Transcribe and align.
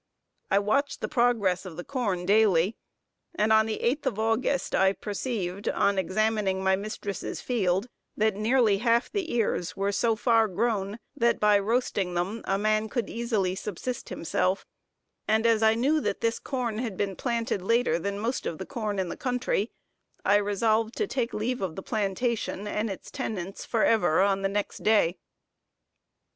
I 0.49 0.57
watched 0.57 1.01
the 1.01 1.07
progress 1.07 1.63
of 1.63 1.77
the 1.77 1.83
corn 1.83 2.25
daily, 2.25 2.75
and 3.35 3.53
on 3.53 3.67
the 3.67 3.79
eighth 3.83 4.07
of 4.07 4.17
August 4.17 4.73
I 4.73 4.93
perceived, 4.93 5.69
on 5.69 5.99
examining 5.99 6.63
my 6.63 6.75
mistress' 6.75 7.39
field, 7.39 7.85
that 8.17 8.35
nearly 8.35 8.79
half 8.79 9.05
of 9.09 9.11
the 9.11 9.31
ears 9.31 9.77
were 9.77 9.91
so 9.91 10.15
far 10.15 10.47
grown, 10.47 10.97
that 11.15 11.39
by 11.39 11.59
roasting 11.59 12.15
them, 12.15 12.41
a 12.45 12.57
man 12.57 12.89
could 12.89 13.11
easily 13.11 13.53
subsist 13.53 14.09
himself; 14.09 14.65
and 15.27 15.45
as 15.45 15.61
I 15.61 15.75
knew 15.75 16.01
that 16.01 16.21
this 16.21 16.39
corn 16.39 16.79
had 16.79 16.97
been 16.97 17.15
planted 17.15 17.61
later 17.61 17.99
than 17.99 18.15
the 18.15 18.21
most 18.23 18.47
of 18.47 18.57
the 18.57 18.65
corn 18.65 18.97
in 18.97 19.09
the 19.09 19.15
country, 19.15 19.69
I 20.25 20.37
resolved 20.37 20.95
to 20.95 21.05
take 21.05 21.31
leave 21.31 21.61
of 21.61 21.75
the 21.75 21.83
plantation 21.83 22.67
and 22.67 22.89
its 22.89 23.11
tenants, 23.11 23.65
for 23.65 23.83
ever, 23.83 24.21
on 24.21 24.41
the 24.41 24.49
next 24.49 24.81
day. 24.81 25.19